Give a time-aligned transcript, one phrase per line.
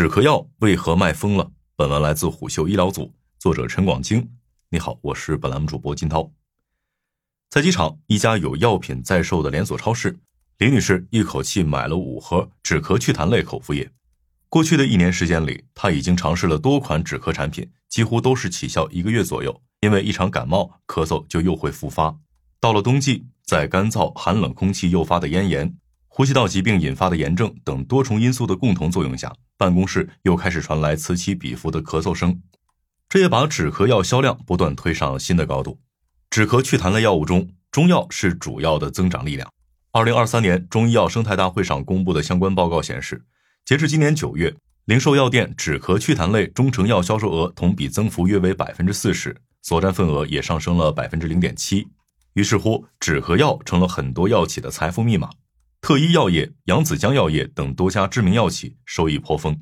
[0.00, 1.52] 止咳药为何卖疯了？
[1.76, 4.26] 本文来自虎嗅医疗组，作者陈广京。
[4.70, 6.32] 你好，我是本栏目主播金涛。
[7.50, 10.18] 在机场一家有药品在售的连锁超市，
[10.56, 13.90] 李女士一口气买了五盒止咳祛痰类口服液。
[14.48, 22.18] 过去的一年时间里，她已经尝试了多款止咳产品，几乎都是起效一个月左右，因为一场感冒咳嗽就又会复发。
[22.58, 25.76] 到了冬季，在干燥寒冷空气诱发的咽炎、
[26.12, 32.42] 呼吸道疾病引发的炎症等多重因素的共同作用下，办公室又开始传来此起彼伏的咳嗽声，
[33.08, 35.78] 这也把止咳药销量不断推上新的高度。
[36.28, 39.48] 止咳祛痰类药物中，中药是主要的增长力量。
[39.92, 43.24] 二零二三年中医药生态大会上公布的相关报告显示，
[43.64, 44.52] 截至今年九月，
[44.86, 51.86] 零售药店止咳祛痰类中成药销售额同比增幅约为百分之四十，所占份额也上升了百分之零点七。
[52.34, 55.30] 于是乎，止咳药成了很多药企的财富密码。
[55.80, 59.58] 特一药业、扬子江药业等多家知名药企收益颇丰，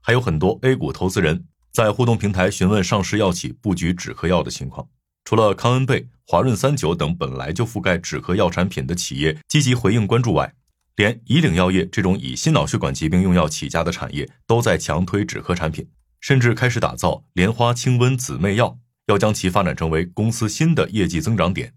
[0.00, 4.88] 还有很多 A 股投资人在互动平台询问上市药企布局止咳药的情况。
[5.24, 10.54] 除了康恩贝、华润三九等本来就覆盖止咳药产品的企业积极回应关注外，
[10.94, 15.88] 连以岭药业这种以心脑血管疾病用药起家的产业都在强推止咳产品，
[16.20, 21.74] 甚至开始打造莲花清瘟姊妹药，要将其发展成为公司新的业绩增长点。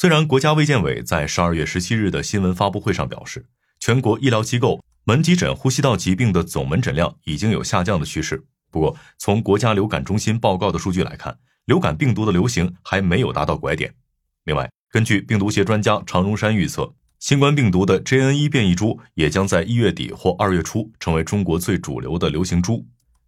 [0.00, 3.46] 虽然国家卫健委在十二月十七日的新闻发布会上表示，
[3.80, 13.92] 全国医疗机构门急诊呼吸道疾病的总门诊量已经有下降的趋势，不过从国家流感中心报告的数据来看，流感病毒的流行还没有达到拐点。
[14.44, 22.86] 另外，根据病毒学专家常荣山预测，新冠病毒的 JN.1 变异株也将在一月底或二月初成为中国最主流的流行株，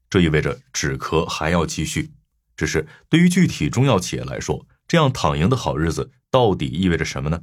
[0.09, 2.12] 这意味着止咳还要继续。
[2.57, 6.12] 只是对于具体中药企业来说，这样躺赢的好日子。
[6.31, 7.42] 到底意味着什么呢？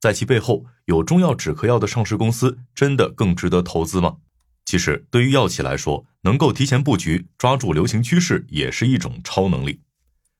[0.00, 4.16] 在其背后有中药止咳药的上市公司，真的更值得投资吗？
[4.64, 9.80] 其实，对于药企来说，能够提前布局、抓住流行趋势，也是一种超能力。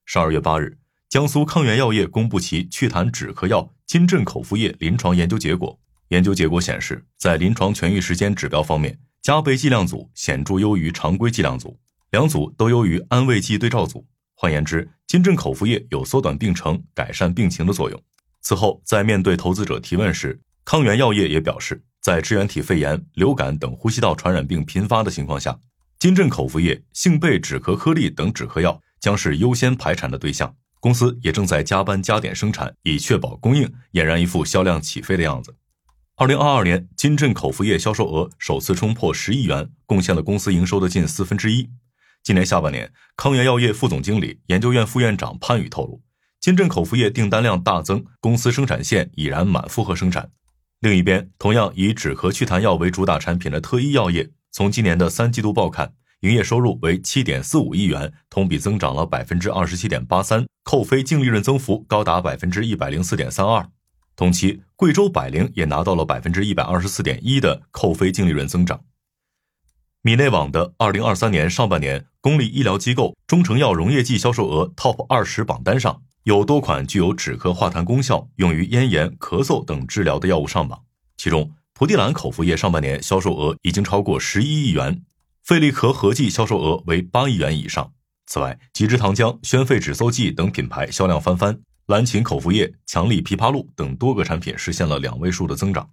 [0.05, 0.77] 十二月八日，
[1.09, 5.77] 江苏康源药业公布其祛痰止咳药金镇口服液临床研究结果。
[6.09, 11.79] 研究结果显示，在临床痊愈时间指标方面，加倍剂量组显著优于常规剂量组，
[12.11, 14.07] 两组都优于安慰剂对照组。
[14.35, 18.01] 换言之，金振口服液有缩短病程、改善病情的作用。
[18.39, 25.59] 此后，在面对投资者提问时，康源药业也表示，在支原体肺炎、流感等呼吸道传染病频发的情况下，
[25.99, 30.55] 金振口服液、性贝止咳颗粒等止咳药将是优先排产的对象。
[30.79, 35.53] 公司也正在加班加点生产，以确保供应，俨然一副销量起飞的样子。
[36.15, 41.67] 二零二二年，金振口服液销售额首次冲破十亿元，贡献了公司营收的近四分之一。
[42.23, 46.03] 今年下半年，康源药业副总经理、研究院副院长潘宇透露，
[46.39, 50.29] 金镇口服液订单量大增，公司生产线已然满负荷生产。
[50.81, 63.67] 另一边，同样以止咳祛痰药为主打产品的特一药业，从今年的三季度报看，营业收入为七点四五亿元，同比增长了百分之二十七点八三，扣非净利润增幅高达百分之一百零四点三二。
[64.15, 68.79] 同期，贵州百灵也拿到了百分之一百二十四点一的扣非净利润增长。
[70.03, 80.81] 米内网的二零二三年上半年公立医疗机构中成药溶液剂销售额 TOP 二十榜单上，有多款具有止咳化痰功效、用于咽炎、咳嗽等治疗的药物上榜。
[81.17, 85.03] 其中，蒲地蓝口服液上半年销售额已经超过十一亿元，
[85.43, 87.93] 费利咳合剂销售额为八亿元以上。
[88.25, 95.87] 此外，吉之糖浆、宣肺止嗽剂等品牌销量翻番，蓝芩口服液、强力枇杷露等多个产品实现了两位数的增长。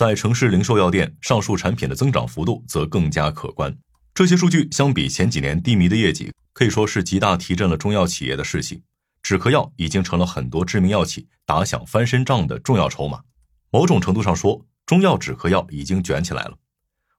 [0.00, 3.76] 在城市零售药店，上述产品的增长幅度则更加可观。
[4.14, 8.82] 这些数据相比前几年低迷的业绩，可以说是极大提振了中药企业的士气。
[9.22, 13.20] 止咳药已经成了很多知名药企打响翻身仗的重要筹码。
[13.70, 16.56] 某种程度上说，中药止咳药已经卷起来了。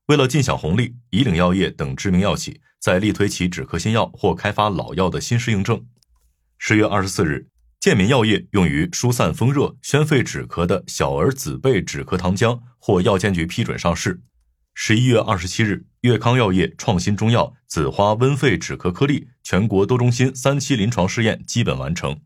[0.07, 5.85] 为了尽享红利，以岭药业等知名药企在力推其止咳新药或开发老药的新适应症。
[6.57, 7.50] 十月二十四日。
[7.81, 14.21] 健民药业用于疏散风热、宣肺止咳的小儿紫贝止咳糖浆获药监局批准上市。
[14.75, 22.21] 十一月二十七日，粤康药业创新中药紫花温肺止咳颗粒全国多中心三期临床试验基本完成。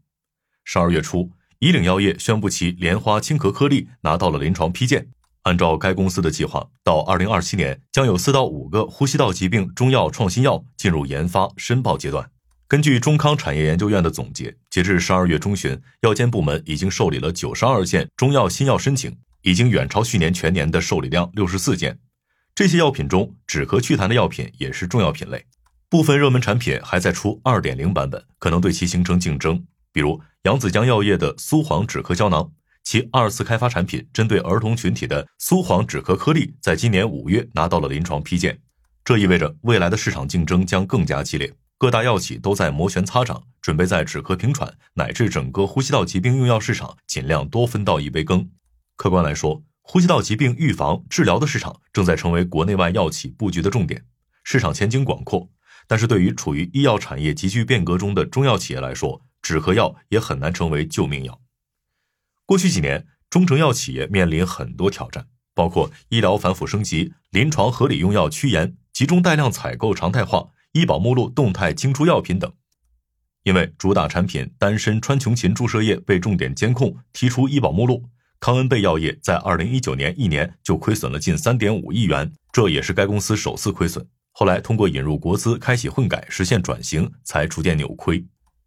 [0.65, 5.07] 十二月初，以岭药业宣布其莲花清咳颗粒拿到了临床批件。
[5.43, 12.29] 按照该公司的计划，到二零二七年将有四到五个呼吸道疾病中药创新药进入研发申报阶段。
[12.67, 21.99] 根据中康产业研究院的总结，截至十二月中旬，药监部门已经受理了九十二件中药新药申请，已经远超去年全年的受理量六十四件。
[22.55, 25.45] 这些药品中，止咳祛痰的药品也是重要品类。
[25.89, 29.63] 部分热门产品还在出二点零版本，可能对其形成竞争。
[29.93, 32.51] 比如扬子江药业的苏黄止咳胶囊，
[32.83, 38.59] 其二次开发产品针对儿童群体的苏黄止咳颗粒，在今年五月拿到了临床批件。
[39.03, 48.49] 这意味着未来的市场竞争将更加激烈，各大药企都在摩拳擦掌，准备在止咳平喘乃至整个呼吸道疾病用药市场尽量多分到一杯羹。
[48.95, 54.05] 客观来说，呼吸道疾病预防治疗的市场正在成为国内外药企布局的重点，
[54.43, 55.49] 市场前景广阔。
[55.85, 61.41] 但是对于处于医药产业急剧变革中的中药企业来说，止咳药也很难成为救命药。
[62.45, 72.51] 过去几年，中成药企业面临很多挑战，包括医疗反腐升级、临床合理用药趋严、集中带量采购常态化、医保目录动态清出药品等。
[73.43, 78.03] 因为主打产品丹参川穹嗪注射液被重点监控提出医保目录，
[78.41, 84.05] 康恩贝药业在二零一九年一年就亏损了近三点五亿元，这也是该公司首次亏损。
[84.33, 88.21] 后来通过引入国资，开启混改，实现转型，才逐渐扭亏。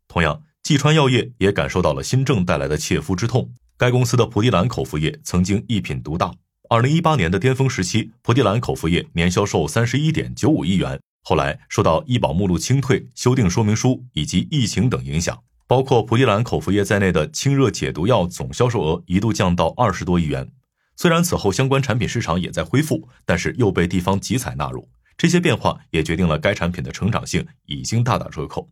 [0.06, 3.52] 同样，济川药业也感受到了新政带来的切肤之痛。
[3.76, 6.32] 该公司的蒲地蓝口服液曾经一品独大，
[6.70, 10.98] 二零一八年的巅峰时期，蒲地蓝口服液年销售三十一点九五亿元。
[11.28, 20.50] 后来受到医保目录清退、修订说明书以及疫情等影响，包括蒲地蓝口服液在内的清热解毒药总销售额一度降到二十多亿元。
[20.96, 24.88] 虽然此后相关产品市场也在恢复，但是又被地方集采纳入。
[25.18, 28.70] 这些变化也决定了该产品的成长性已经大打折扣。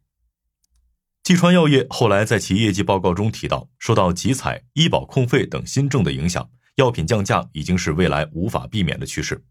[1.23, 9.45] 济川药业后来在其业绩报告中提到，受到集采、医保控费等新政的影响，药品降价已经是未来无法避免的趋势。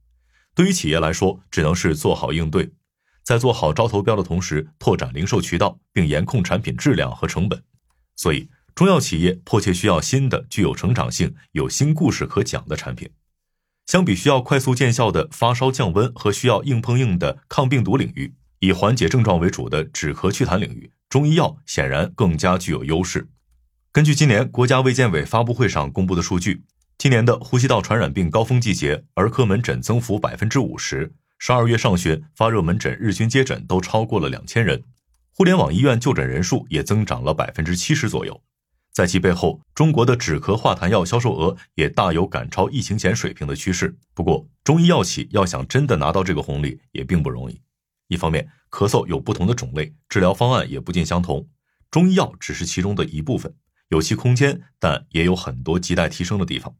[0.55, 2.71] 对于企业来说，只能是做好应对，
[3.25, 7.61] 在做好招投标的同时，拓展零售渠道，并严控产品质量和成本。
[8.15, 13.09] 所以，中药企业迫切需要新的、具有成长性、有新故事可讲的产品。
[13.87, 23.27] 相比需要快速见效的发烧降温和需要硬碰硬的抗病毒领域，以缓解症状为主的止咳祛痰领域，中医药显然更加具有优势。
[23.91, 26.63] 根据今年国家卫健委发布会上公布的数据，
[26.97, 31.13] 今年的呼吸道传染病高峰季节，儿科门诊增幅百分之五十，
[31.47, 34.83] 十二月上旬发热门诊日均接诊都超过了两千人，
[35.31, 38.41] 互联网医院就诊人数也增长了百分之七十左右。
[38.91, 43.95] 在其背后，中国的止咳化痰药销售额也大有赶超疫情前水平的趋势。
[44.15, 47.61] 不过，中医药企要想真的拿到这个红利，也并不容易。
[48.07, 51.47] 一方面，咳嗽有不同的种类，治疗方案也不尽相同，
[51.91, 53.53] 中医药只是其中的一部分，
[53.89, 56.75] 有其空间，但也有很多亟待提升的地方。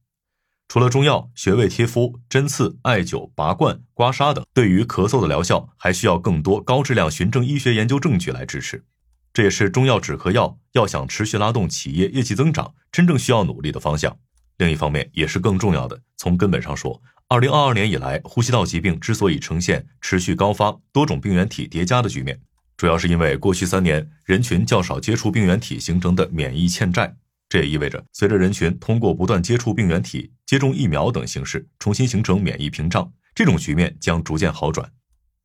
[0.67, 8.83] 除了中药，穴位贴敷、针刺、艾灸、拔罐、刮痧等，对于咳嗽的疗效，还需要更多高质量循证医学研究证据来支持。
[9.31, 14.17] 这也是中药止咳药要想持续拉动企业业绩增长，真正需要努力的方向。
[14.57, 16.01] 另一方面，也是更重要的。
[16.17, 22.39] 从根本上说，二零二二年以来，呼吸道疾病之所以呈现持续高发、多种病原体叠加的局面，
[22.77, 27.15] 主要是因为过去三年人群较少接触病原体形成的免疫欠债。
[27.55, 34.91] 这也意味着，随着人群通过不断接触病原体、接种疫苗等形式重新形成免疫屏障，这种局面将逐渐好转。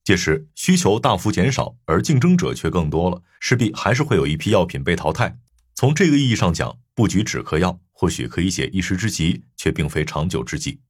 [0.03, 5.39] 届时需求大幅减少，而竞争者却更多了，势必还是会有一批药品被淘汰。
[5.77, 10.81] 从这个意义上讲，布局止咳药或许可以解一时之急，却并非长久之计。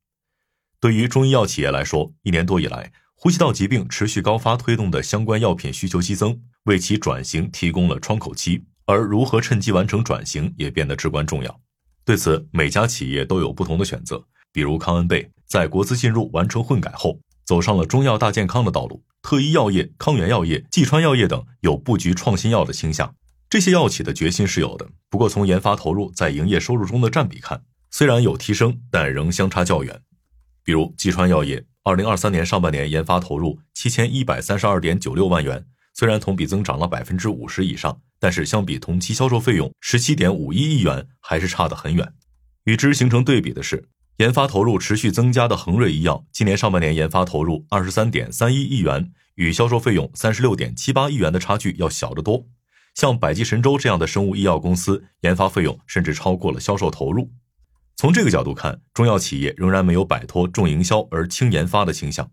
[0.81, 8.65] 对于中医药企业来说，一年多以来，呼吸道疾病持续高发推动的相关药品需求激增，为其转型提供了窗口期。
[8.91, 11.61] 而如何趁机完成转型，也变得至关重要。
[12.05, 14.25] 对此，每家企业都有不同的选择。
[14.53, 19.03] 比如康恩贝在国资进入完成混改后，走上了中药大健康的道路。
[19.23, 23.15] 特医药业、康源药业、济川药业等有布局创新药的倾向，
[23.49, 24.89] 这些药企的决心是有的。
[25.09, 30.01] 不过，从研发投入在营业收入中的占比看，虽然有提升，但仍相差较远。
[30.65, 42.13] 比如，济川药业二零二三年上半年研发投入七千一百三十二点九六万元，虽然同比增长了百分之五十以上，但是相比同期销售费用十七点五一亿元，还是差得很远。
[42.65, 43.89] 与之形成对比的是。
[44.17, 52.47] 研发投入持续增加的恒瑞医药，今年上半年研发投入二十三点三一亿元，与销售费用三十六点七八亿元的差距要小得多。
[52.95, 57.33] 像百济神州这样的生物医药公司，研发费用甚至超过了销售投入。
[57.97, 62.31] 从这个角度看，中药企业仍然没有摆脱重营销而轻研发的倾向。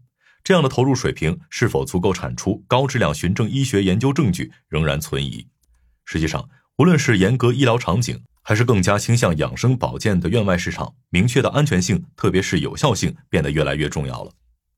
[0.47, 5.45] 这样的投入水平是否足够产出高质量循证医学研究证据，仍然存疑。
[6.05, 14.31] 实际上，无论是严格医疗场景，还是更加倾向养生保健的院外市场，明确的安全性，特别是有效性变得越来越重要了。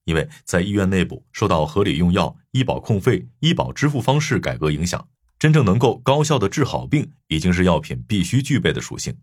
[0.05, 5.07] 因为在医院内部受到合理用药、医保控费、医保支付方式改革影响，
[5.37, 9.15] 真正能够高效的治好病，已经是药品必须具备的属性。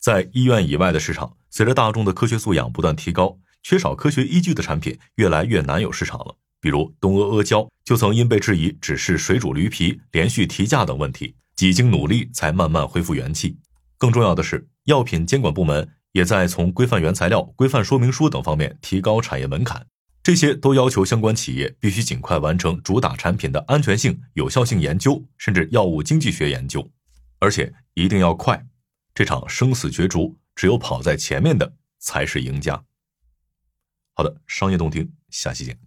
[0.00, 6.36] 在医院以外的市场，随着大众的科学素养不断提高，缺少科学依据的产品越来越难有市场了。
[6.60, 13.58] 比如东阿阿胶就曾因被质疑只是水煮驴皮、连续提价等问题，几经努力才慢慢恢复元气。
[13.98, 19.86] 更重要的是，药品监管部门也在从规范原材料、规范说明书等方面提高产业门槛。
[20.22, 26.90] 这些都要求相关企业必须尽快完成主打产品的安全性、有效性研究，甚至药物经济学研究，
[27.40, 28.62] 而且一定要快。
[29.14, 32.82] 这场生死角逐，只有跑在前面的才是赢家。
[34.16, 35.83] 好的，商业洞听，下期见。